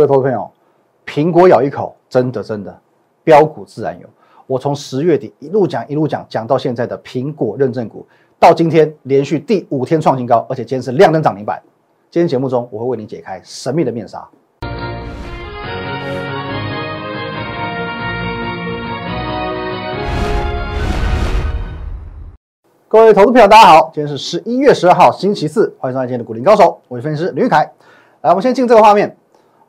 [0.00, 0.50] 各位投资朋友，
[1.04, 2.74] 苹果咬一口，真的真的，
[3.22, 4.08] 标股自然有。
[4.46, 8.06] 我从十月底一路讲一路讲，讲到现在的苹果认证股，
[8.38, 11.62] 到今天连续第五天创新高，而且今天是亮灯涨停板。
[12.10, 14.26] 今天节目中，我会为你解开神秘的面纱。
[22.88, 27.70] 各位投资朋友，大家好，今天是十一月十二号，星期四，欢迎收看今天的股林高手，我是分析师吕玉凯。
[28.22, 29.14] 来，我们先进这个画面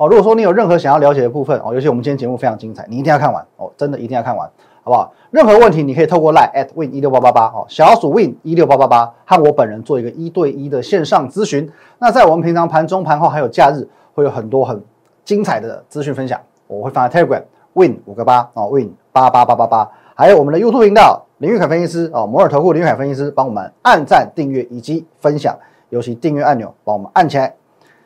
[0.01, 0.07] 哦。
[0.07, 4.49] 如果说你有任何想要了解的部分哦，尤其我们今天节目非常精彩，你一定要看完哦，真的一定要看完，
[4.83, 5.13] 好不好？
[5.29, 11.71] 任何问题你可以透过 line at win 一六八八八哦，小鼠 win 一六八八八和我本人做一个一对一的线上咨询。
[11.99, 14.81] 那在我们平常盘中、盘后还有假日，会有很多很
[15.23, 17.43] 精彩的资讯分享，我会放在 Telegram
[17.73, 21.25] win 五个八哦，win 八八八八八，还有我们的 YouTube 频道。
[21.37, 25.57] 林玉凯分析师哦，摩尔投顾林玉凯分析师帮我们按赞、订阅以及分享，
[25.89, 27.55] 尤其订阅按钮帮我们按起来。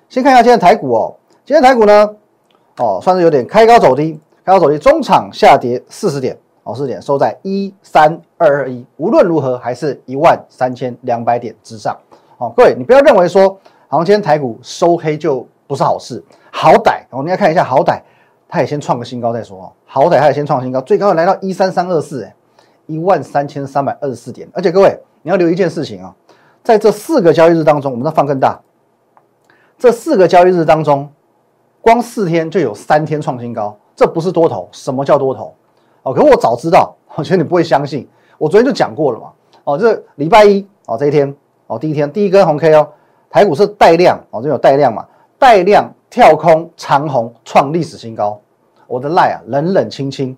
[0.07, 2.09] 先看一下今天台股哦，今天台股呢，
[2.77, 11.95] 哦算是有点开高走低，开高走低，中场下跌四十点哦，四十点收在一三二二一，无论如何还是一万三千两百点之上
[12.39, 12.51] 哦。
[12.57, 13.47] 各位，你不要认为说，
[13.87, 18.01] 好像今天台股收黑就不是好事，好歹哦，你要看一下，好歹
[18.49, 22.33] 它也先创个新高再说哦，好歹它也先创新高，最高来到一三三二四哎。
[22.87, 26.15] 一万三千三百二十四点，而且各位你要留一件事情啊，
[26.63, 28.59] 在这四个交易日当中，我们再放更大，
[29.77, 31.09] 这四个交易日当中，
[31.85, 34.67] 光四天就有三天创新高，这不是多头？
[34.71, 35.53] 什么叫多头？
[36.01, 39.31] 哦，可我早知道， 我觉得你不会相信，我昨天就讲过了嘛。
[39.65, 41.31] 哦，这礼拜一哦这一天
[41.67, 42.89] 哦第一天第一根红 K 哦，
[43.29, 45.05] 台股是带量哦，这有带量嘛？
[45.37, 48.41] 带量跳空长红创历史新高，
[48.87, 50.35] 我的赖啊冷冷清清，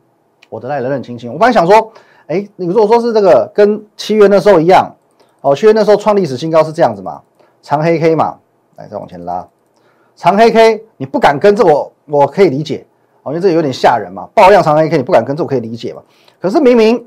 [0.50, 1.90] 我的赖冷冷清清，我本来想说。
[2.28, 4.94] 哎，你如果说是这个跟七月那时候一样，
[5.40, 7.22] 哦，七月那时候创历史新高是这样子嘛？
[7.62, 8.38] 长黑 K 嘛，
[8.75, 9.48] 来再往前拉，
[10.17, 12.83] 长黑 K 你不敢跟这我我可以理解，
[13.21, 16.01] 哦，因为这有点吓人嘛，爆量长黑 K 你不敢跟这我可以理解嘛。
[16.41, 17.05] 可是明明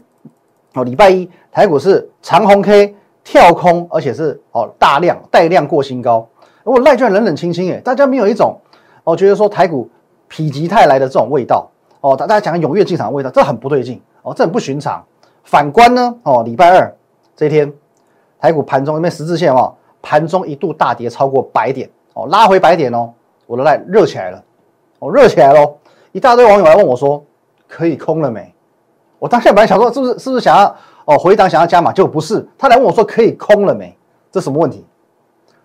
[0.74, 2.94] 哦，礼拜一台股是长红 K
[3.24, 6.26] 跳空，而且是哦大量带量过新高，
[6.62, 8.56] 我赖居然冷冷清清哎，大家没有一种
[9.02, 9.90] 哦觉得说台股
[10.28, 11.68] 否极泰来的这种味道
[12.00, 15.04] 哦，大大家讲踊跃进场的味道，这很不对劲哦，这很不寻常。
[15.42, 16.94] 反观呢，哦，礼拜二
[17.34, 17.72] 这一天，
[18.38, 23.10] 台股盘中因为十字线哦，盘中一度大跌超过百点哦，拉回白点哦，
[23.46, 24.44] 我的赖热起来了，
[24.98, 25.74] 哦，热起来喽！
[26.12, 27.24] 一大堆网友来问我说，
[27.66, 28.52] 可以空了没？
[29.18, 30.76] 我当下本来想说，是不是是不是想要
[31.06, 33.96] 哦回档想要加码，结果不是，他来问我说可以空了没？
[34.30, 34.84] 这什么问题？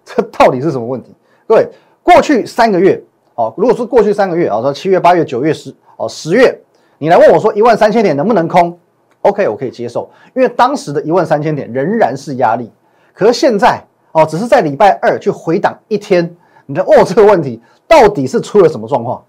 [0.06, 1.14] 这到底是什么问题？
[1.46, 1.68] 各位，
[2.02, 3.04] 过去三个月
[3.36, 6.58] 哦，如果说过去三个月啊，说七月、八月、九月、十哦十月，
[7.00, 8.80] 你来问我说一万三千点能不能空
[9.24, 12.72] ？OK，我可以接受，因为当时的一万三千点仍然是压力。
[13.14, 16.36] 可是现在哦，只是在礼拜二去回档一天，
[16.66, 19.24] 你的哦，这个问题到底是出了什么状况？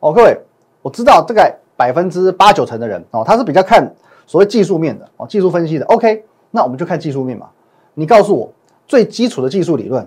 [0.00, 0.38] 哦，各位，
[0.82, 3.94] 我知道大概百分之八九成的人哦，他是比较看
[4.26, 5.84] 所谓技术面的哦，技术分析的。
[5.86, 7.48] OK，那我们就看技术面嘛。
[7.94, 8.52] 你告诉我
[8.86, 10.06] 最基础的技术理论，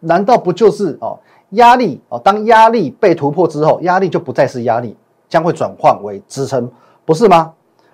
[0.00, 1.18] 难道不就是哦
[1.50, 2.20] 压力哦？
[2.22, 4.96] 当压力被突破之后，压力就不再是压力，
[5.28, 6.70] 将会转换为支撑，
[7.04, 7.52] 不是吗？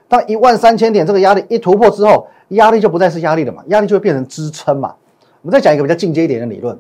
[0.09, 3.63] 当一万三千点这个压力一突破之后，压力就不再是压力了嘛？
[3.67, 4.95] 压力就会变成支撑嘛？
[5.43, 6.77] 我们再讲一个比较进阶一点的理论：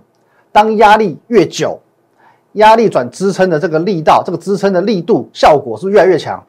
[0.53, 1.79] 当压力越久，
[2.53, 6.43] 压力转支撑的这个力道，这个支撑的力度效果是越来越强。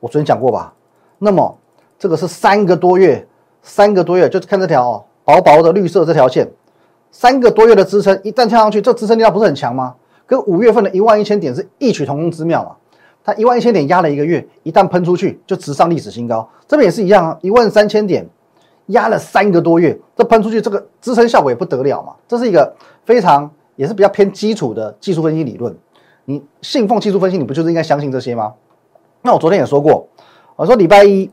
[0.00, 0.72] 我昨天讲过吧？
[1.18, 1.58] 那么
[1.98, 3.26] 这个是三个多月，
[3.62, 6.48] 三个多月，就是看这条哦，薄薄的绿色这条线，
[7.10, 9.94] 三个多月的支撑一旦跳上去，这支撑力道不是很强吗？
[10.26, 12.76] 跟五月份的一万一千点是异曲同工之妙嘛？
[13.24, 16.48] 它一万一千点压了一个月，一旦喷出去就直上历史新高。
[16.66, 18.26] 这边也是一样啊，一万三千点
[18.88, 22.14] 压了三个多月，这喷出去这个支撑效果也不得了嘛。
[22.26, 25.74] 这是一个非常也是比较偏基础的技术分析理论。
[26.24, 28.52] 你信奉技术分析，你不就是应该相信这些吗？
[29.22, 30.06] 那我昨天也说过，
[30.56, 31.30] 我说礼拜一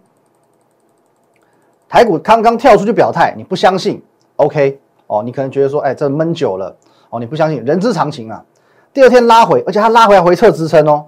[1.89, 4.01] 台股刚刚跳出去表态，你不相信
[4.37, 6.75] ？OK，哦，你可能觉得说，哎，这闷久了，
[7.09, 8.43] 哦，你不相信，人之常情啊。
[8.93, 11.05] 第二天拉回，而且它拉回来回撤支撑哦。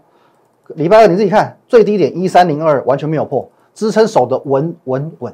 [0.76, 5.34] 礼拜二你自己看，最低点一三零二完全没有破，支撑守的稳稳稳，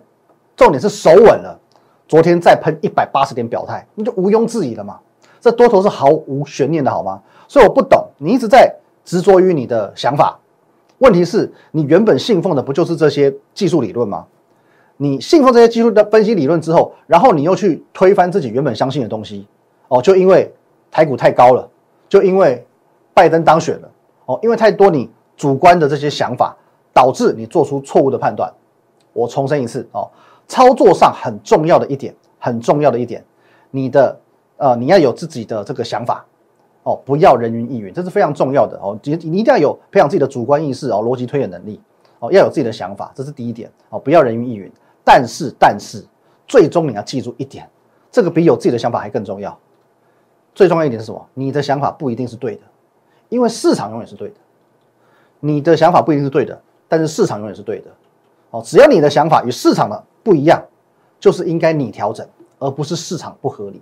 [0.56, 1.60] 重点是守稳了。
[2.08, 5.00] 昨天再喷一百八十点表态，那就毋庸置疑了嘛。
[5.40, 7.22] 这多头是毫无悬念的好吗？
[7.48, 8.74] 所以我不懂，你一直在
[9.04, 10.40] 执着于你的想法。
[11.00, 14.26] 问题是，你原本信奉的不就是这些技术理论吗？
[14.98, 19.48] 你信奉这些技术的分析理论之后，然后你又去推翻自己原本相信的东西，
[19.88, 20.54] 哦，就因为
[20.92, 21.68] 台股太高了，
[22.08, 22.66] 就因为
[23.14, 23.90] 拜登当选了，
[24.26, 25.10] 哦，因为太多你。
[25.36, 26.56] 主观的这些想法
[26.94, 28.54] 导致你做出错误的判断。
[29.14, 30.08] 我重申一次哦，
[30.54, 33.26] 操作上很重要的一点，很重要的一点，
[33.72, 34.20] 你的
[34.58, 36.24] 呃你要有自己的这个想法，
[36.84, 38.96] 哦，不要人云亦云，这是非常重要的哦。
[39.02, 41.82] 你你一定要有培养自己的主观意识哦，逻辑推演能力
[42.20, 44.72] 哦，要有自己的想法，这是第一点哦，不要人云亦云。
[45.04, 46.06] 但是但是，
[46.48, 47.68] 最终你要记住一点，
[48.12, 49.58] 这个比有自己的想法还更重要。
[50.54, 51.28] 最重要一点是什么？
[51.34, 52.62] 你的想法不一定是对的，
[53.30, 54.36] 因为市场永远是对的。
[55.40, 57.90] 你的想法不一定是对的，但是市场永远是对的。
[58.52, 60.64] 哦，只要你的想法与市场的不一样，
[61.20, 62.26] 就是应该你调整，
[62.58, 63.82] 而不是市场不合理。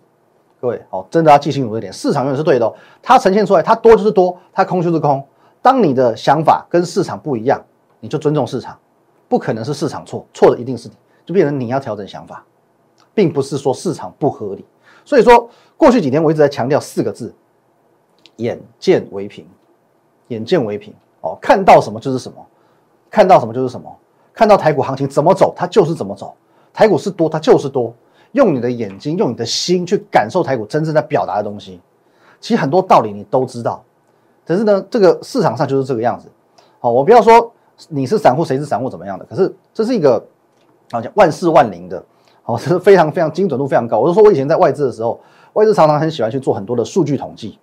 [0.60, 2.74] 各位，哦，真的要记清楚这点，市场永远是对的哦。
[3.02, 5.24] 它呈现出来，它多就是多，它空就是空。
[5.62, 7.64] 当你的想法跟市场不一样，
[8.00, 8.78] 你就尊重市场，
[9.28, 10.96] 不可能是市场错，错的一定是你，
[11.26, 12.44] 就变成你要调整想法，
[13.14, 14.66] 并不是说市场不合理。
[15.06, 17.34] 所以说，过去几天我一直在强调四个字：
[18.36, 19.48] 眼见为凭，
[20.28, 20.94] 眼见为凭。
[21.22, 22.46] 哦，看到什么就是什么，
[23.10, 23.96] 看到什么就是什么，
[24.34, 26.34] 看到台股行情怎么走，它就是怎么走。
[26.74, 27.94] 台股是多，它就是多。
[28.32, 31.82] 用你的眼睛，用你的心去感受台股真正在表达的东西。
[32.40, 33.84] 其实很多道理你都知道，
[34.46, 36.30] 可是呢，这个市场上就是这个样子。
[36.80, 37.52] 好，我不要说
[37.90, 40.26] 你是散户，谁是散户怎么样的，可是这是一个
[40.92, 42.02] 好像万事万灵的，
[42.42, 44.00] 好，这是非常非常精准度非常高。
[44.00, 45.20] 我就说我以前在外资的时候，
[45.54, 47.60] 外资常常很喜欢去做很多的数据统计。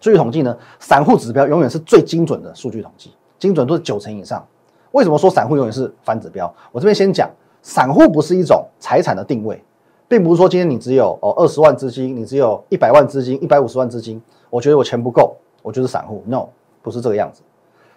[0.00, 4.46] 数据统计呢，散户指标永远是最精准的数据统计，精准度是九成以上。
[4.94, 6.52] 为什么说散户永远是反指标？
[6.70, 7.28] 我这边先讲，
[7.62, 9.60] 散户不是一种财产的定位，
[10.06, 16.22] 并不是说今天你只有哦二十万资金，你只有一百万资金，一百五十万资金，我觉得我钱不够，我就是散户。
[16.26, 16.46] No，
[16.80, 17.42] 不是这个样子。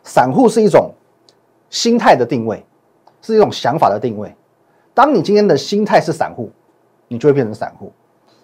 [0.03, 0.89] 散户是一种
[1.69, 2.65] 心态的定位，
[3.21, 4.35] 是一种想法的定位。
[4.95, 6.49] 当你今天的心态是散户，
[7.07, 7.91] 你就会变成散户。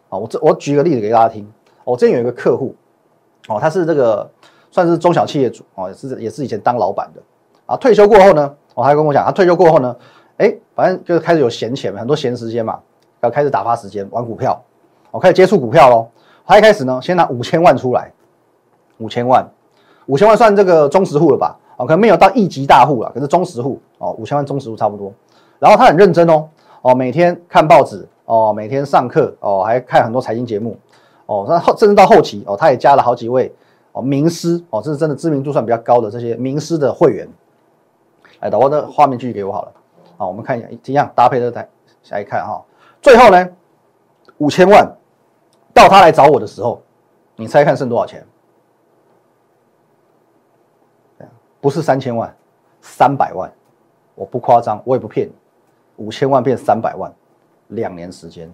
[0.10, 1.52] 啊，我这我举个例子给大家听。
[1.84, 2.76] 我之前有一个客户。
[3.48, 4.30] 哦，他是这个
[4.70, 7.22] 算是中小企业主哦，也是也是以前当老板的
[7.66, 7.78] 啊。
[7.78, 9.96] 退休过后呢，哦，他跟我讲，他退休过后呢，
[10.38, 12.80] 哎，反正就是开始有闲钱，很多闲时间嘛，
[13.22, 14.62] 要开始打发时间玩股票，
[15.12, 16.08] 我，开始接触股票喽。
[16.46, 18.12] 他一开始呢，先拿五千万出来，
[18.98, 19.50] 五千万，
[20.08, 21.58] 五千万算这个中实户了吧？
[21.78, 25.12] 哦，可能没有到一级大户了，可是中实户哦，五千万中实户差不多。
[25.58, 26.48] 然后他很认真哦，
[26.82, 30.78] 哦，每天看报纸，哦，每天上课，哦，还看很多财经节目。
[31.26, 33.50] 哦，那后甚至到后期哦，他也加了好几位
[33.94, 37.26] 哦名师哦，这是真的知名度算比较高的这些名师的会员。
[38.44, 39.72] 来，导播的画面继续给我好了。
[40.18, 41.68] 好，我们看一下，一样搭配的台
[42.02, 42.62] 下一看哈。
[43.02, 43.50] 最后呢，
[44.38, 44.86] 五千万
[45.74, 46.82] 到他来找我的时候，
[47.38, 48.26] 你猜看剩多少钱？
[51.62, 52.36] 不是三千万，
[52.82, 53.50] 三百万。
[54.16, 55.34] 我不夸张，我也不骗你，
[55.96, 57.12] 五千万变三百万，
[57.70, 58.52] 两年时间，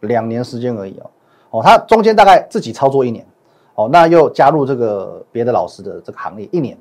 [0.00, 1.10] 两年时间而已哦。
[1.50, 3.26] 哦，他中间大概自己操作一年，
[3.74, 6.78] 哦，那又加入这个别的老师的这个行列一年，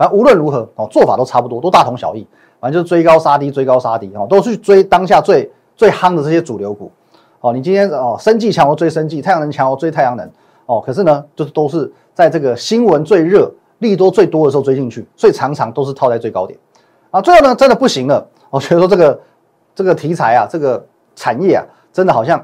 [0.00, 2.26] 反正无论如何，哦，做法都差不多，都大同小异，
[2.58, 6.90] 反正就是追高杀低，追高杀低，哦，都去追当下最最夯的这些主流股，
[7.42, 10.26] 哦，你今天哦，生技强我追生技，太阳能强我追太阳能，
[10.64, 16.58] 哦，可是呢，就是都是在这个新闻最热、利多最多的时候追进去，所以常常都是套在最高点，
[17.10, 19.20] 啊，最后呢，真的不行了，我觉得说这个
[19.74, 20.82] 这个题材啊，这个
[21.14, 22.42] 产业啊，真的好像。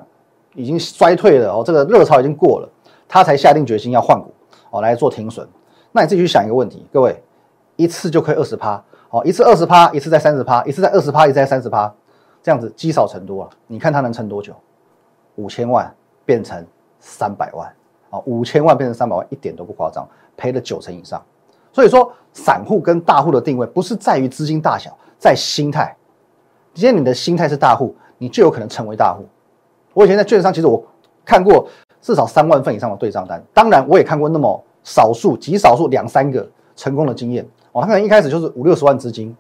[0.59, 2.69] 已经衰退了哦，这个热潮已经过了，
[3.07, 4.33] 他才下定决心要换股
[4.71, 5.47] 哦来做停损。
[5.93, 7.23] 那你自己去想一个问题，各位，
[7.77, 11.93] 一次就可以二十趴，哦，一次二十趴，一次在三十趴，一次在二十趴，一次在三十趴，
[12.43, 13.51] 这样子积少成多啊。
[13.67, 14.55] 你看它能撑多久？
[15.37, 15.93] 五千万
[16.25, 16.65] 变成
[16.99, 17.71] 三百万，
[18.11, 21.23] 哦，五千万变成三百万，一点都不夸张，赔了九成以上。
[21.73, 25.95] 所以说，散户跟大户的定位不是在于资金大小，在心态。
[26.73, 29.27] 今天你的心态是大户，你就有可能成为大户。
[29.93, 30.83] 我以前在券商，其实我
[31.25, 31.69] 看过
[32.01, 37.47] 至少三万份以上的对账单，当然我也看过那么少数、极少数两三个成功的经验。
[37.77, 39.37] 哦，他可能一开始就是五六十万资金，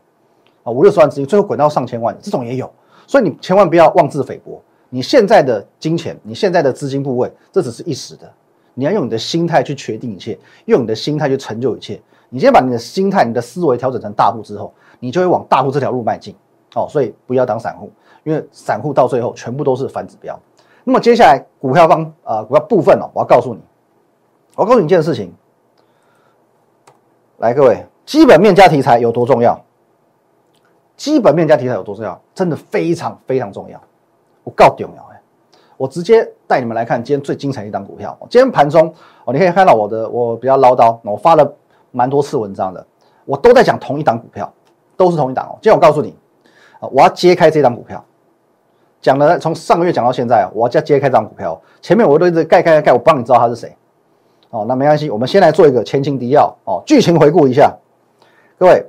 [0.62, 2.70] 啊，五六十万资金，最后滚到上千万，这种也有。
[3.06, 8.30] 所以你千万不要妄自菲薄，你现在的金钱，你现在的资金部位，这只是一时的，
[8.74, 11.98] 你要用你的心态去决定一切，用你的心态去成就一切。
[12.28, 16.36] 你先把你的心态、你的思维调整成大户之后，你就会往大户这条路迈进。
[16.74, 17.90] 哦，所以不要当散户。
[18.22, 20.38] 因为散户到最后全部都是反指标，
[20.84, 23.60] 那么接下来股票方啊股票部分哦，我要告诉你，
[24.56, 25.32] 我要告诉你一件事情，
[27.38, 29.60] 来各位，基本面加题材有多重要？
[30.96, 32.18] 基本面加题材有多重要？
[32.34, 33.78] 真的非常非常重要。
[34.44, 35.20] 我告重要哎，
[35.76, 38.16] 我直接带你们来看今天最精彩一档股票。
[38.30, 38.94] 今天盘中
[39.24, 41.52] 哦，你可以看到我的我比较唠叨，我发了
[41.90, 42.86] 蛮多次文章的，
[43.24, 44.50] 我都在讲同一档股票，
[44.96, 45.58] 都是同一档哦。
[45.60, 46.14] 今天我告诉你，
[46.80, 48.02] 我要揭开这档股票。
[49.00, 53.76] 讲了从上个月讲到现在，我要再揭开这张股票，前面我都一直盖盖盖，我帮你知道他是谁。
[54.50, 57.76] 哦，那没关系，我们先来做一个前情提要哦，剧情回顾一下。
[58.58, 58.86] 各位，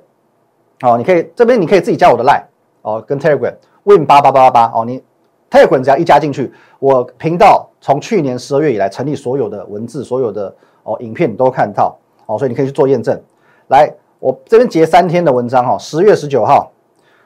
[0.82, 2.44] 哦，你可以这边你可以自己加我的 line
[2.84, 5.04] 哦，跟 Telegram win 八八八八八哦，你
[5.52, 11.98] Telegram 只要一加进去，我频道从去年十二月以来成立所有的文字、所有的哦，影片你都看到
[12.28, 13.22] 哦，所以你可以去做验证。
[13.68, 16.72] 来，我这边截三天的文章哈，十月十九号，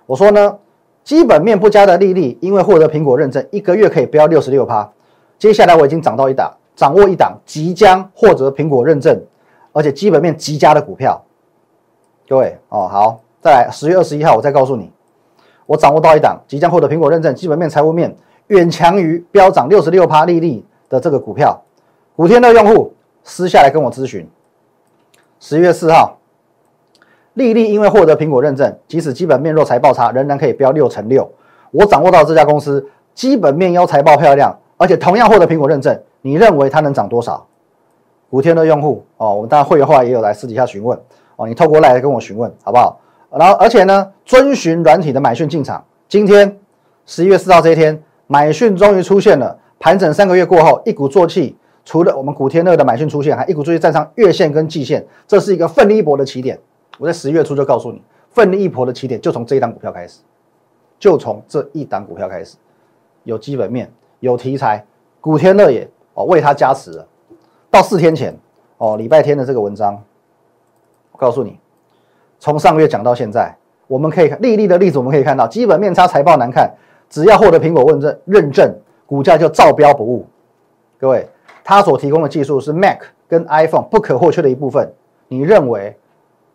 [0.07, 0.57] 我说呢，
[1.03, 4.91] 基本面不佳的利率，因为获得苹果认证，一个月可以飙六十六趴。
[5.37, 9.23] 接下来我已经涨到一档，掌握一档即将获得苹果认证，
[9.73, 11.23] 而且基本面极佳的股票。
[12.31, 14.89] 各位哦，好，再来十月二十一号，我再告诉你，
[15.65, 18.15] 我掌握到一档即将获得苹果认证，基本面、财务面
[18.47, 21.61] 远强于飙涨六十六趴利率的这个股票。
[22.15, 22.93] 古天乐用户
[23.25, 24.25] 私下来跟我咨询，
[25.41, 26.19] 十月四号。
[27.33, 31.29] 利率因为获得苹果认证，即使基本面弱财报差，仍然可以飙六成六。
[31.71, 37.45] 我掌握到这家公司基本面优，财报漂亮，而且同样获得苹果认证，你认为它能涨多少？
[38.29, 40.97] 古天乐用户哦，我们当然会员后来也有来私底下询问
[41.41, 42.99] 哦，你透过来跟我询问好不好？
[43.31, 45.83] 然后而且呢，遵循软体的买讯进场。
[46.07, 46.59] 今天
[47.07, 56.59] 十一月四号这一天，买讯终于出现了，盘整三个月过后，一鼓作气，除了我们古天乐的买讯出现，还一鼓作气站上月线跟季线，这是一个奋力一搏的起点。
[56.99, 60.19] 我在十月初就告诉你，奋力一搏的起点就从这一档股票开始，
[60.99, 62.57] 就从这一档股票开始，
[63.23, 64.85] 有基本面，有题材，
[65.19, 67.07] 古天乐也哦为他加持了。
[67.71, 68.37] 到四天前
[68.77, 70.03] 哦，礼拜天的这个文章，
[71.21, 71.59] 告诉你，
[72.39, 76.67] 从上个月讲到现在，我们可以历历的例子，我们可以看到基本面差，财报难看，
[77.11, 78.75] 只要获得苹果认证，认证
[79.05, 80.25] 股价就照标不误。
[80.99, 81.29] 各位，
[81.63, 84.91] 他所提供的技术是 Mac 跟 iPhone 不可或缺的一部分，
[85.27, 85.95] 你认为？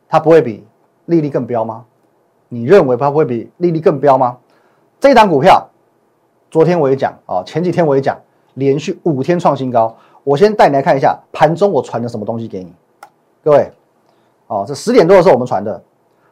[0.09, 0.65] 它不会比
[1.05, 1.85] 利率更飙吗？
[2.49, 4.37] 你认为它不会比利率更飙吗？
[4.99, 5.69] 这档股票，
[6.51, 8.17] 昨天我也讲啊，前几天我也讲，
[8.55, 9.97] 连续五天创新高。
[10.25, 12.73] 我先带你来看一下盘中我传的什么东西给你，
[13.43, 13.71] 各位，
[14.47, 15.83] 哦，这十点多的时候我们传的，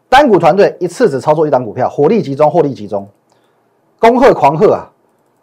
[0.08, 3.08] 单股团队一次只操作一档股票，火力集中，获利集中，
[3.98, 4.90] 恭贺狂贺啊！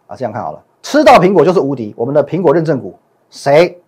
[0.06, 2.94] 啊，这样看好了，吃到苹果就是无敌，我们的苹果认证股
[3.30, 3.78] 谁？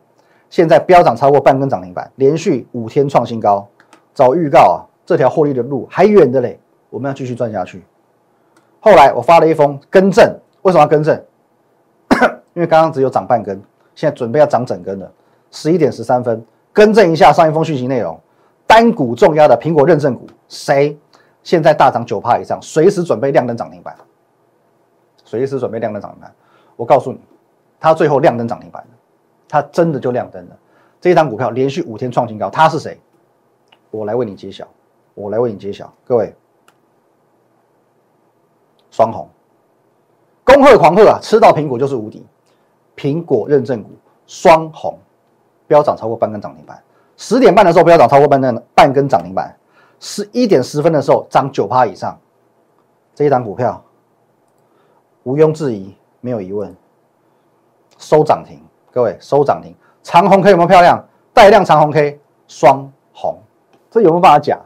[0.51, 3.67] 现在飙涨超过半根涨停板，连续五天创新高。
[4.13, 6.61] 早预告啊，这条获利的路还远的嘞，
[6.91, 7.83] 我们要继续赚下去。
[8.79, 10.25] 后来我发了一封更正，
[10.63, 11.21] 为什么要更正？
[12.55, 13.61] 因为刚刚只有涨半根，
[13.95, 15.11] 现在准备要涨整根了。
[15.51, 18.21] 十一点十三分，更正一下上一封讯息内容。
[18.67, 20.99] 单股重压的苹果认证股，谁
[21.43, 23.97] 现在大涨九帕以上，随时准备亮灯涨停板，
[25.25, 26.35] 随时准备亮灯涨停板。
[26.77, 27.21] 我告诉你，
[27.79, 28.85] 它最后亮灯涨停板
[29.49, 30.57] 它真的就亮灯了。
[31.01, 32.99] 这一档股票连续五天创新高，它是谁？
[33.91, 34.67] 我来为你揭晓，
[35.15, 36.35] 我来为你揭晓，各位，
[38.91, 39.29] 双红，
[40.43, 41.19] 恭贺狂贺啊！
[41.23, 42.27] 吃到苹果就是无敌，
[42.97, 43.91] 苹果认证股
[44.27, 44.99] 双红，
[45.69, 46.83] 飙涨超过半根涨停板。
[47.17, 49.57] 十点半的时候不要涨超过半根半根涨停板，
[50.01, 52.19] 十一点十分的时候涨九趴以上，
[53.15, 53.83] 这一档股票
[55.23, 56.75] 毋庸置疑，没有疑问，
[57.99, 58.61] 收涨停，
[58.93, 61.03] 各位收涨停，长红 K 有没有漂亮？
[61.33, 63.39] 带量长红 K 双红。
[63.91, 64.59] 这有没有办法假？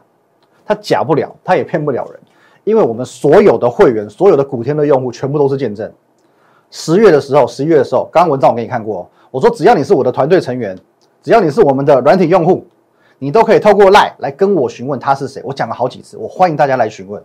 [0.65, 2.19] 他假不了，他也骗不了人，
[2.63, 5.91] 因为我们所有的会员、所有的古天乐用户全部都是见证。
[6.71, 10.77] 十月的时候，十一月的时候，刚刚文章我给你看过，我说只要你是我的团队成员，
[11.21, 12.65] 只要你是我们的软体用户，
[13.17, 15.41] 你都可以透过赖来跟我询问他是谁。
[15.45, 17.21] 我讲了好几次，我欢迎大家来询问。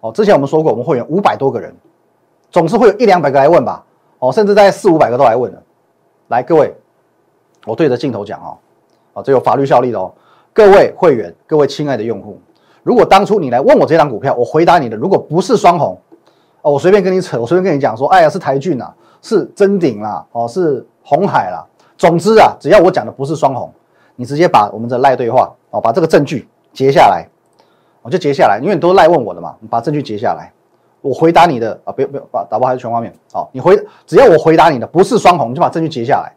[0.00, 1.74] 哦，之前我们说过，我们会员五百多个人，
[2.50, 3.84] 总是会有一两百个来问吧。
[4.20, 5.62] 哦，甚至在四五百个都来问了。
[6.28, 6.74] 来，各位，
[7.66, 8.56] 我对着镜头讲哦，
[9.14, 10.12] 哦，这有法律效力的哦。
[10.52, 12.40] 各位会员，各位亲爱的用户，
[12.82, 16.00] 如果当初你来问我这张股票，我回答你的，如果不是双红，
[16.62, 21.64] 哦，我随便跟你扯，我随便跟你讲说，哎呀，是台骏啊，是真鼎啦，哦，是红海啦，
[21.98, 23.70] 总之啊，只要我讲的不是双红，
[24.16, 27.28] 你直接把我们的赖对话，哦，把这个证据截下来，
[28.02, 30.52] 我就截下来，因为你都赖问我的嘛，你把证据截下来，
[31.00, 33.76] 我回答你的啊，不要不要把打包还是全画面，好，你回
[34.06, 36.32] 只要我回答你的不是双红，就把证据截下来，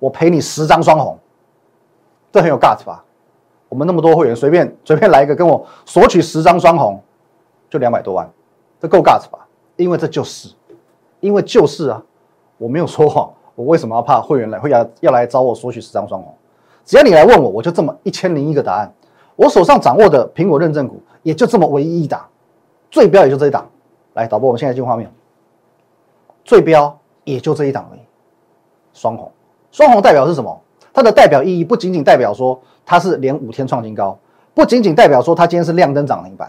[0.00, 1.16] 我赔你十张双红，
[2.32, 3.04] 这很有 guts 吧？
[3.68, 7.00] 我们那么多会员，随便随便来一个，跟我索取十张双红，
[7.70, 8.28] 就两百多万，
[8.80, 9.46] 这够 guts 吧？
[9.76, 10.48] 因为这就是，
[11.20, 12.02] 因为就是啊，
[12.58, 16.32] 我没有说谎，我为什么要怕会员来会要要来找我索取十张双红？
[16.84, 18.92] 只要你来问我，我就这么一千零一个答案。
[19.34, 22.24] 我手上掌握的苹果认证股也就这么唯一一档，
[22.90, 23.68] 最标也就这一档。
[24.14, 25.10] 来，导播，我们现在进画面，
[26.44, 28.00] 最标也就这一档而已，
[28.94, 29.30] 双红，
[29.70, 30.58] 双红代表是什么？
[30.92, 34.18] 它的代表意义不仅仅代表说它是连五天创新高，
[34.54, 36.48] 不仅仅代表说它今天是亮灯涨停板，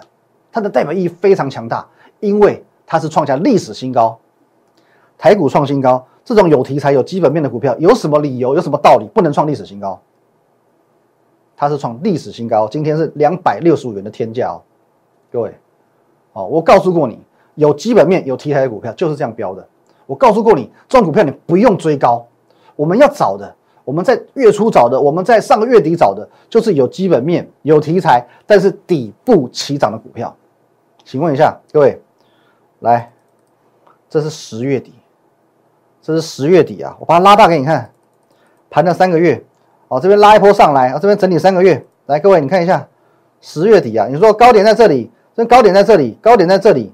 [0.51, 1.85] 它的代表意义非常强大，
[2.21, 4.17] 因为它是创下历史新高，
[5.17, 9.97] 台股创新高，这种有题材、有基本面的股票，有什么理由、有什么道理不能创历史新高？
[11.55, 14.59] 它是创历史新高，今天是两百六十五元的天价哦，
[15.31, 15.55] 各位，
[16.33, 17.17] 哦，我告诉过你，
[17.55, 19.65] 有基本面、有题材的股票就是这样标的，
[20.05, 22.27] 我告诉过你，这种股票你不用追高，
[22.75, 23.55] 我们要找的。
[23.85, 30.35] 我们在月初找的，我们在上个月底找的，就是有基本面、有题材，但是底部起涨的股票。
[31.05, 32.01] 请问一下各位，
[32.81, 33.13] 来，
[34.09, 34.93] 这是十月底，
[36.07, 37.91] 这是十月底啊，我把它拉大给你看，
[38.69, 39.43] 盘了三个月，
[39.89, 42.87] 哦，这边拉一波上来，啊，这边整理三个月，来，各位你看一下，
[43.41, 46.93] 十月底啊，你说高点在这里，这高点在这里，高点在这里，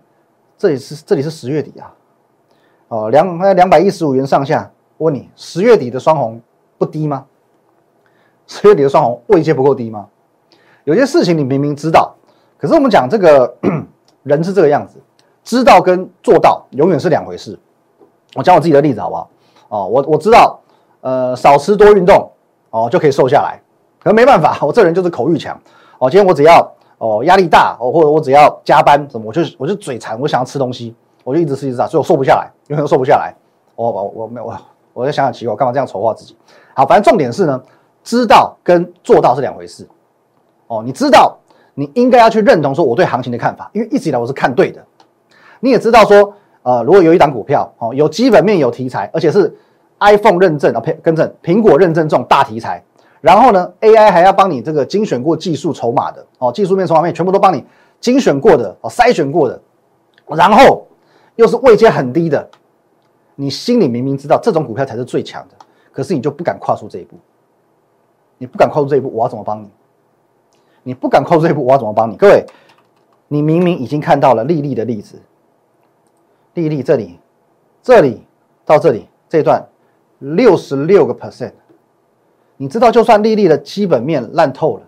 [0.58, 1.94] 这里是这里是十月底啊，
[2.88, 6.42] 哦，两两百一十五元上下，我问你，十月底的双红
[6.80, 7.28] 不低吗？
[8.48, 10.08] 十月底的双红位阶不够低吗？
[10.86, 12.16] 有些事情你明明知道，
[12.58, 13.56] 可是我们讲这个
[14.24, 14.98] 人是这个样子，
[15.44, 17.60] 知道跟做到永远是两回事。
[18.36, 19.30] 我讲我自己的例子好不好？
[19.70, 20.60] 哦，我我知道，
[21.02, 22.32] 呃，少吃多运动，
[22.70, 23.60] 哦，就可以瘦下来。
[24.00, 25.60] 可没办法，我这人就是口欲强。
[25.98, 33.34] 哦，今天我只要哦压力大，哦或者我只要加班什么，我就我就嘴馋，我想要吃东西，我就一直吃一直吃，所以我瘦不下来，永远瘦不下来。
[33.76, 34.58] 我我我没有我
[34.94, 36.38] 我在想想奇怪，我干嘛这样筹划自己？
[36.76, 37.60] 好，反正重点是呢，
[38.04, 39.88] 知道跟做到是两回事。
[40.68, 41.36] 哦，你知道
[41.74, 44.86] 你应该要去认同说我对行情的看法，因为一直以来我是看对的。
[45.60, 46.34] 你也知道说。
[46.64, 49.54] 呃，如果有一档股票，哦，有基本面、有题材，而且是
[50.00, 52.84] iPhone 认证啊，呸，更正，苹果认证这种大题材，
[53.22, 57.64] 然后呢，AI 还要帮你这个精选过技术筹码的，哦，技术面、筹码面全部都帮你
[58.00, 59.62] 精选过的，哦，筛选过的，
[60.28, 60.88] 然后
[61.36, 62.50] 又是位阶很低的，
[63.36, 65.56] 你心里明明知道这种股票才是最强的，
[65.92, 67.18] 可是你就不敢跨出这一步，
[68.38, 69.70] 你不敢跨出这一步，我要怎么帮你？
[70.84, 72.16] 你不敢跨出这一步，我要怎么帮你？
[72.16, 72.46] 各位，
[73.28, 75.22] 你明明已经看到了丽丽的例子。
[76.54, 77.20] 利率这里，
[77.82, 78.26] 这里
[78.66, 79.66] 到这里这段
[80.20, 81.54] 六十六个 percent，
[82.58, 84.84] 你知道，就算利率的基本面烂透了，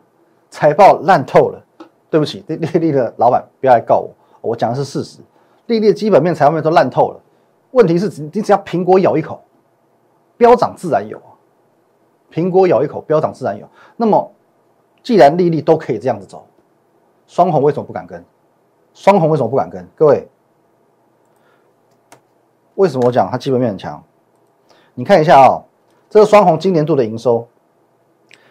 [0.50, 1.62] 财报烂透了，
[2.10, 4.10] 对不起，利率的老板不要来告我，
[4.42, 5.20] 我讲的是事实，
[5.66, 7.20] 利率的基本面、财报面都烂透了。
[7.72, 9.42] 问题是，你只要苹果咬一口，
[10.38, 11.34] 飙涨自然有啊。
[12.32, 13.68] 苹果咬一口，飙涨自然有。
[13.98, 14.32] 那么，
[15.02, 16.46] 既然利率都可以这样子走，
[17.28, 18.24] 双红为什么不敢跟？
[18.94, 19.86] 双红为什么不敢跟？
[19.96, 20.28] 各位。
[22.76, 24.04] 为什么我讲它基本面很强？
[24.94, 25.64] 你看一下啊，
[26.10, 27.48] 这个双红今年度的营收，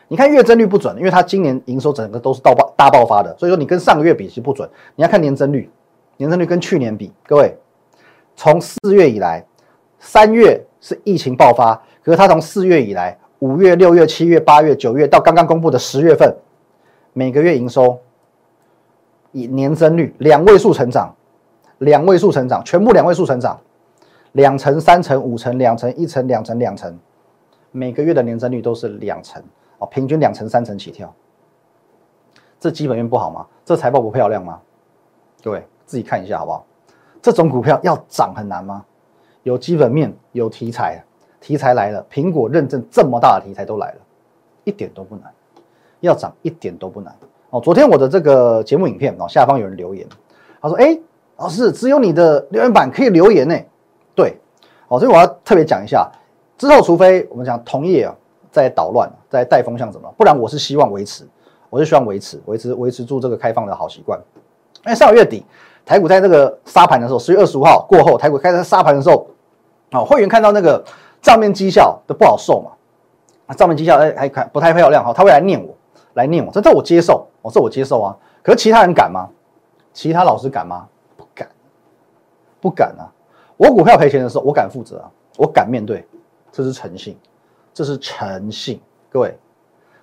[0.08, 4.68] 你看月增率不准，因为它今年营收整个都是大爆大爆发的，所以说你跟上个月比是不准。
[4.96, 5.70] 你要看年增率，
[6.18, 7.56] 年增率跟去年比，各位，
[8.36, 9.46] 从四月以来，
[9.98, 16.36] 三月是疫情爆发，可是它从四月以来，五月、六月、七月、八月、九月到刚刚公布的十月份，
[17.12, 17.98] 每个月营收
[19.32, 21.14] 以年增率两位数成长，
[21.78, 23.58] 两位数成长，全部两位数成长。
[24.34, 26.98] 两成、三成、五成、两成、一成、两成、两成，
[27.70, 29.40] 每个月的年增率都是两成
[29.78, 31.12] 哦，平均两成、三成起跳。
[32.58, 33.46] 这基本面不好吗？
[33.64, 34.60] 这财报不漂亮吗？
[35.42, 36.66] 各位自己看一下好不好？
[37.22, 38.84] 这种股票要涨很难吗？
[39.44, 41.00] 有基本面、有题材，
[41.40, 43.98] 题材来了，苹果认证这么大的题材都来了，
[44.64, 45.32] 一点都不难，
[46.00, 47.14] 要涨一点都不难
[47.50, 47.60] 哦。
[47.60, 50.04] 昨天我的这个节目影片哦，下方有人留言，
[50.60, 50.98] 他说：“哎，
[51.36, 53.56] 老师，只有你的留言板可以留言呢。”，
[54.98, 56.10] 所以我要特别讲一下，
[56.56, 58.14] 之后除非我们讲同业啊
[58.50, 61.26] 在捣乱，在带风向怎么，不然我是希望维持，
[61.70, 64.20] 我是希望维持维持维持住这个开放的好习惯。
[64.84, 65.44] 因为上个月底
[65.84, 69.26] 台股在这个沙盘的时候，十月二十五号过后，台股开始沙盘的时候，
[69.92, 70.84] 哦，会员看到那个
[71.22, 72.70] 账面绩效都不好受嘛，
[73.46, 75.74] 啊，账面绩效哎还看不太漂亮哈，他会来念我，
[76.14, 79.28] 来念我，这这我接受，哦，这我接受啊，可是其他人敢吗？
[79.92, 80.88] 其他老师敢吗？
[81.16, 81.48] 不敢，
[82.60, 83.13] 不敢啊。
[83.56, 85.02] 我股票赔钱的时候，我敢负责，
[85.36, 86.04] 我敢面对，
[86.50, 87.16] 这是诚信，
[87.72, 89.36] 这是诚信，各位。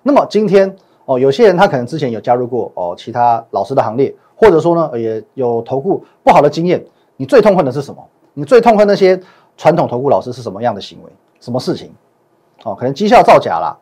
[0.02, 6.82] 那么今天哦，有些人他可能之前有加入过哦其他老师的行列，或者说呢也有投顾不好的经验。
[7.18, 8.02] 你最痛恨的是什么？
[8.32, 9.20] 你最痛恨那些
[9.56, 11.12] 传统投顾老师是什么样的行为？
[11.38, 11.92] 什么事情？
[12.64, 13.76] 哦，可能绩效造假啦，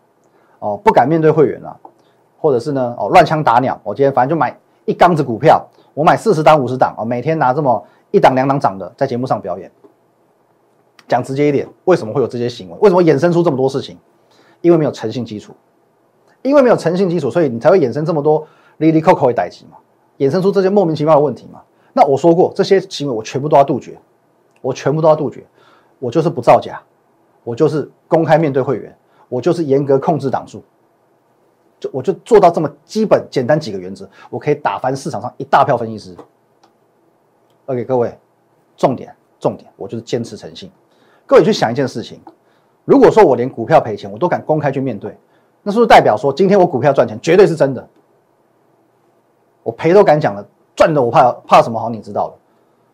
[0.59, 1.77] 哦不敢面对会员啦，
[2.41, 3.81] 或者是呢哦乱枪打鸟。
[3.85, 7.85] 我今天反正就买一缸子股票，我买四十档五十档哦，每天拿这么。
[8.11, 9.71] 一档两档涨的，在节目上表演，
[11.07, 12.77] 讲直接一点，为什么会有这些行为？
[12.81, 13.97] 为什么衍生出这么多事情？
[14.61, 15.55] 因为没有诚信基础，
[16.43, 18.47] 因为没有诚信基础，所以你才会衍生这么多
[18.79, 19.79] 离离扣扣的代级嘛，
[20.19, 21.63] 衍生出这些莫名其妙的问题嘛。
[21.93, 23.99] 那我说过，这些行为我全部都要杜绝，
[24.61, 25.45] 我全部都要杜绝，
[25.99, 26.81] 我就是不造假，
[27.43, 28.97] 我就是公开面对会员，
[29.29, 30.63] 我就是严格控制档数，
[31.79, 36.15] 就我就做到这么基本简单几个原则，我可以打翻市场上一大票分析师。
[37.67, 38.19] OK，各位，
[38.77, 40.71] 重点重点，我就是坚持诚信。
[41.27, 42.21] 各位去想一件事情，
[42.85, 45.17] 如果说我连股票赔钱我都敢公开去面对，
[45.63, 47.89] 那是不是代表说今天我股票赚钱绝对是真的？
[49.63, 50.45] 我赔都敢讲了，
[50.75, 51.79] 赚的我怕怕什么？
[51.79, 52.35] 好，你知道的，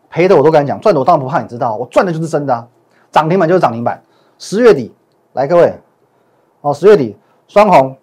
[0.09, 1.41] 赔的我都敢讲，赚的我当然不怕。
[1.41, 2.67] 你知道，我赚的就是真的啊，
[3.11, 4.03] 涨停板就是涨停板。
[4.37, 4.93] 十月底
[5.33, 5.73] 来，各位，
[6.61, 7.95] 哦，十月底双红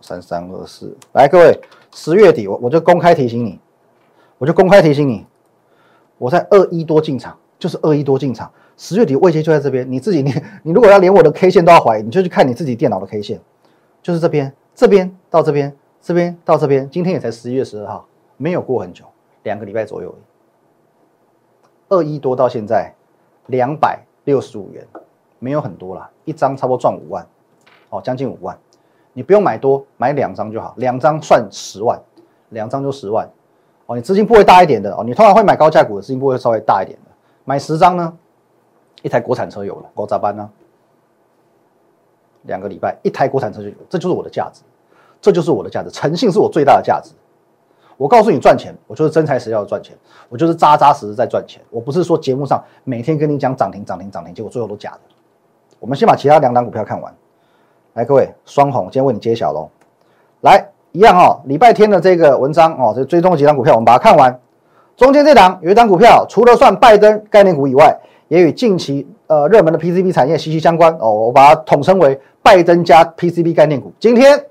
[0.00, 1.60] 三三二四，来各位，
[1.92, 3.60] 十月底我我就公开提醒你，
[4.42, 5.24] 我就公开提醒你，
[6.18, 13.40] 我在二一多进场，就是二一多进场，十月底位阶就在这边，你自己你你如果要连我的 K 线都要怀疑，你就去看你自己电脑的 K 线，
[14.02, 18.04] 就是这边，这边到这边，这边到这边，今天也才十一月十二号，
[18.36, 19.04] 没有过很久，
[19.44, 20.12] 两个礼拜左右。
[21.88, 22.92] 二一多到现在
[23.46, 24.84] 两百六十五元，
[25.38, 27.24] 没有很多啦，一张差不多赚五万，
[27.90, 28.58] 哦，将近五万。
[29.12, 31.96] 你不用买多，买两张就好，两张算十万，
[32.48, 33.30] 两张就十万。
[33.92, 37.10] 哦，你资金部位大一点的哦，你通常会买高价股的资金部位稍微大一点的，
[37.44, 38.16] 买十张呢，
[39.02, 40.48] 一台国产车有了，我咋办呢？
[42.44, 44.62] 两个礼拜一台国产车就有，这就是我的价值，
[45.20, 47.12] 这就是我的价值，诚信是我最大的价值。
[47.98, 49.94] 我告诉你赚钱，我就是真材实料的赚钱，
[50.30, 51.62] 我就是扎扎实实在赚钱。
[51.68, 55.00] 我不是说节目上每天跟你讲涨停涨停涨停，结果最后都假的。
[55.78, 57.14] 我们先把其他两档股票看完。
[57.92, 59.68] 来，各位双红，今天为你揭晓喽。
[60.40, 64.40] 来，一样哦，礼拜天的这个文章哦，这追踪几档股票，我们把它看完。
[64.96, 71.12] 中间这档有一档股票，除了算拜登概念股以外，也与近期呃热门的 PCB 产业息息相关哦。
[71.12, 73.92] 我把它统称为拜登加 PCB 概念股。
[73.98, 74.46] 今天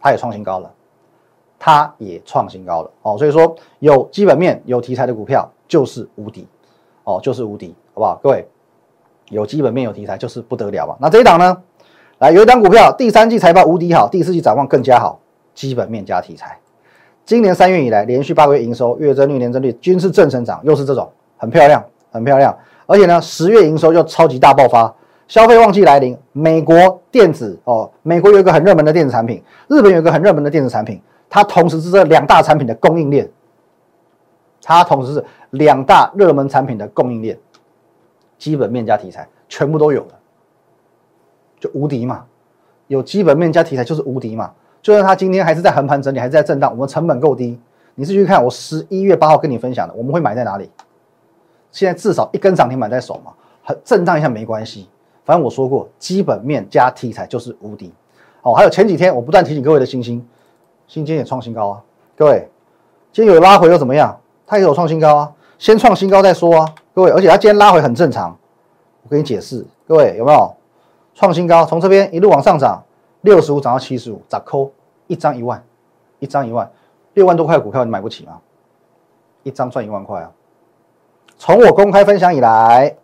[0.00, 0.70] 它也创新高了。
[1.64, 6.44] 它也创新高了哦，所以说有基本面、有题材的股票就是无敌
[7.04, 8.18] 哦，就是无敌，好不好？
[8.20, 8.48] 各位
[9.28, 10.96] 有基本面、有题材就是不得了嘛。
[10.98, 11.56] 那这一档呢？
[12.18, 15.20] 来，有一档股票第三季财报无敌好，第四季展望更加好，
[15.54, 16.58] 基本面加题材。
[17.24, 22.56] 今年三月以来，连续八个月营收、月增率、年增率均是正成长，又是这种很漂亮、很漂亮。
[22.86, 24.92] 而且呢，十月营收又超级大爆发，
[25.28, 26.18] 消费旺季来临。
[26.32, 31.00] 美国电子哦，美国有一个很热门的电子产品，日本有一个很热门的电子产品。
[31.30, 33.30] 它同时是这两大产品的供应链，
[34.62, 37.38] 它同时是两大热门产品的供应链，
[38.36, 40.18] 基本面加题材全部都有了，
[41.58, 42.26] 就无敌嘛！
[42.88, 44.52] 有基本面加题材就是无敌嘛！
[44.82, 47.58] 就算它今天还是在横盘整理，还是在震荡，我们成本够低。
[47.94, 50.70] 你是去看我十一月八号跟你分享的，我们会买在哪里？
[51.70, 54.88] 现在至少一根涨停板在手嘛，很震荡一下没关系，
[55.24, 57.92] 反正我说过，基本面加题材就是无敌。
[58.42, 60.26] 哦，还有前几天我不断提醒各位的星星。
[60.88, 61.80] 今天也创新高啊，
[62.16, 62.46] 各位，
[63.12, 64.18] 今天有拉回又怎么样？
[64.46, 68.36] 它也有创新高啊，先创新高再说啊，各位，而且它今天拉回很正常。
[69.02, 70.54] 我给你解释，各位有没有
[71.14, 71.64] 创新高？
[71.64, 72.82] 从这边一路往上涨，
[73.22, 74.70] 六十五涨到七十五，咋扣？
[75.08, 75.62] 一张一万，
[76.20, 76.70] 一张一万，
[77.14, 78.40] 六万多块股票你买不起吗？
[79.42, 80.30] 一张赚一万块啊！
[81.36, 82.96] 从我公开分享以来，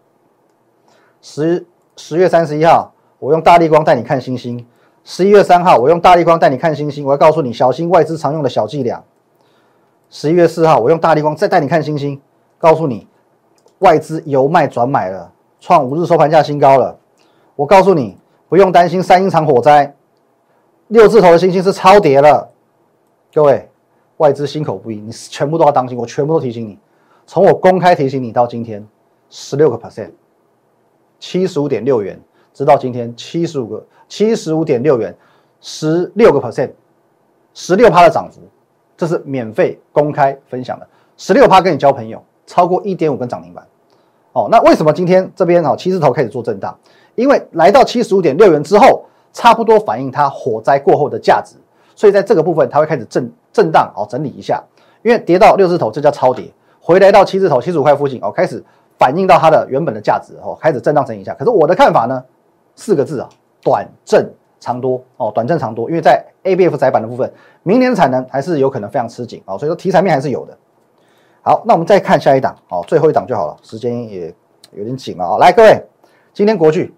[1.20, 4.64] 十十月三十一号，我用大力光带你看星星。
[5.02, 9.02] 十一月三号，我用大力光带你看星星，我要告诉你小心外资常用的小伎俩。
[10.10, 12.20] 十一月四号，我用大力光再带你看星星，
[12.58, 13.06] 告诉你
[13.80, 16.98] 外资由卖转买了，创五日收盘价新高了。
[17.56, 18.16] 我告诉你
[18.48, 19.94] 不用担心三英场火灾，
[20.88, 22.50] 六字头的星星是超跌了。
[23.34, 23.68] 各位，
[24.16, 26.78] 外资心口不一，你全部都要当心，我全部都提醒你。
[27.26, 28.86] 从我公开提醒你到今天，
[29.28, 30.12] 十六个 percent，
[31.20, 32.18] 七十五点六元，
[32.54, 33.86] 直到今天七十五个。
[34.08, 35.14] 七十五点六元，
[35.60, 36.70] 十六个 percent，
[37.52, 38.40] 十六趴的涨幅，
[38.96, 40.88] 这是免费公开分享的。
[41.18, 43.66] 十六趴跟你交朋友，超过一点五根涨停板。
[44.32, 46.74] 哦，那为什么今天这边哦七字头开始做震荡？
[47.14, 51.56] 因为来到七十五点六元之后，差不多反映它火灾过后的价值，
[51.94, 54.62] 所以在这个部分它会开始震震荡哦整理一下。
[55.02, 58.62] 因为跌到六字头，这叫超跌，回来到七字头七十五块附近哦，开始
[58.98, 61.32] 反映到它的原本的价值哦，开始震荡整理一下。
[61.34, 62.24] 可是我的看法呢，
[62.74, 63.28] 四个字啊。
[63.60, 64.24] 短正
[64.60, 67.30] 长多哦，短正长多，因为在 A B F 窄板的部分，
[67.64, 70.56] 明年产能还是有可能非常吃紧哦，所以说题材面还是有的。
[71.42, 74.32] 好，那我们再看下一档哦，最后一档就好了，时间也
[74.72, 75.38] 有点紧了啊。
[75.38, 75.84] 来，各位，
[76.32, 76.94] 今天国巨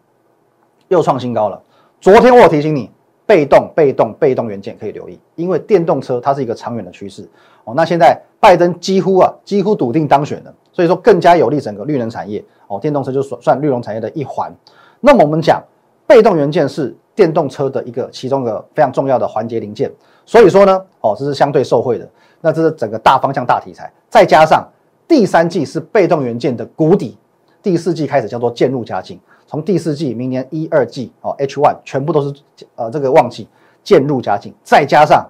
[0.88, 1.60] 又创新高了。
[2.00, 2.90] 昨天我有提醒你，
[3.26, 7.28] 被动、被动、被动元件可以留意，因为电动车它是一个长远的趋势
[7.64, 7.74] 哦。
[7.76, 14.52] 那现在拜登几乎啊，几乎笃定当选了，所以说更加有利整个绿能产业哦，电动车就算算绿能产业的一环。
[15.00, 15.62] 那么我们讲。
[16.06, 19.88] 被动元件是电动车的一个其中一个非常重要的环节零件，
[20.26, 22.10] 所以说呢，哦，这是相对受惠的。
[22.40, 24.68] 那这是整个大方向大题材，再加上
[25.06, 27.16] 第三季是被动元件的谷底，
[27.62, 29.20] 第四季开始叫做渐入佳境。
[29.50, 32.32] 从第四季明年一二季哦，H one 全部都是
[32.76, 33.48] 呃这个旺季，
[33.82, 34.54] 渐入佳境。
[34.62, 35.28] 再加上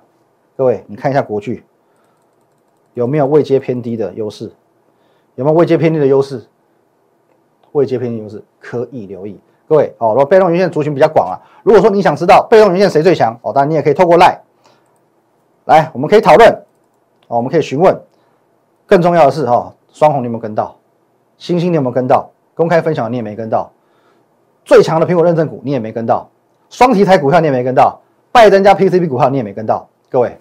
[0.59, 1.65] 各位，你看一下国巨
[2.93, 4.53] 有没有位阶偏低的优势？
[5.37, 6.45] 有没有位阶偏低的优势？
[7.73, 9.41] 位阶偏低优势可以留意。
[9.67, 14.39] 各位哦，如果被动元件族群比较广啊，如果说你想知道被动元件谁最强哦，当然你也可以透过赖
[15.65, 16.53] 来，我们可以讨论
[17.29, 17.99] 哦，我们可以询问。
[18.87, 20.77] 更重要的是哈，双红你有没有跟到？
[21.39, 22.29] 星星你有没有跟到？
[22.55, 23.73] 公开分享你也没跟到。
[24.71, 26.31] 最强的苹果认证股你也没跟到，
[26.69, 30.37] 双题材股票你也没跟到，拜登加 PCB 股票你也没跟到，各位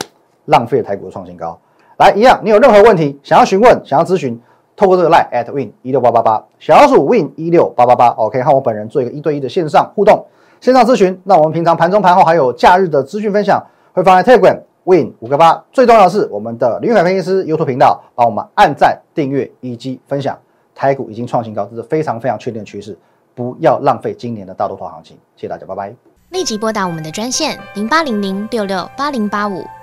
[0.45, 1.59] 浪费了台股的创新高。
[1.97, 4.39] 来，一样，你有任何问题想要询问、想要咨询，
[4.75, 10.23] 透过这个 line at win 一六八八八，小老鼠 win 一六八八八，OK，和我本人做一个一对一的线上互动、
[10.61, 11.19] 线上咨询。
[11.23, 15.65] 那我们平常盘中、盘后还有假日的资讯分享，会放在 Telegram win 五个八。
[15.71, 20.37] 最重要的是，我们的林玉凯分析师 YouTube 频道，帮我们按赞、订阅以及分享。
[20.75, 22.95] 台股已经创新高，这是非常非常确定的趋势。
[23.39, 25.95] 不要浪费今年的大多头行情，谢谢大家，拜拜。
[26.31, 29.65] 立即拨打我们的专线零八零零六六八零八五